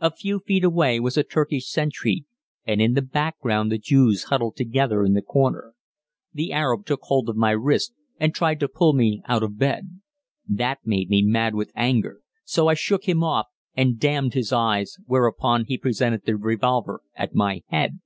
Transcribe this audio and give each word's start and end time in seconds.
A 0.00 0.10
few 0.10 0.38
feet 0.38 0.64
away 0.64 0.98
was 0.98 1.18
a 1.18 1.22
Turkish 1.22 1.68
sentry, 1.68 2.24
and 2.64 2.80
in 2.80 2.94
the 2.94 3.02
background 3.02 3.70
the 3.70 3.76
Jews 3.76 4.24
huddled 4.32 4.56
together 4.56 5.04
in 5.04 5.12
the 5.12 5.20
corner. 5.20 5.74
The 6.32 6.54
Arab 6.54 6.86
took 6.86 7.00
hold 7.02 7.28
of 7.28 7.36
my 7.36 7.50
wrist 7.50 7.92
and 8.18 8.34
tried 8.34 8.60
to 8.60 8.66
pull 8.68 8.94
me 8.94 9.20
out 9.26 9.42
of 9.42 9.58
bed. 9.58 10.00
That 10.48 10.78
made 10.86 11.10
me 11.10 11.20
mad 11.20 11.54
with 11.54 11.70
anger, 11.74 12.22
so 12.44 12.68
I 12.68 12.72
shook 12.72 13.06
him 13.06 13.22
off 13.22 13.48
and 13.76 14.00
damned 14.00 14.32
his 14.32 14.54
eyes, 14.54 14.96
whereupon 15.04 15.66
he 15.66 15.76
presented 15.76 16.24
the 16.24 16.38
revolver 16.38 17.02
at 17.14 17.34
my 17.34 17.62
head. 17.66 17.98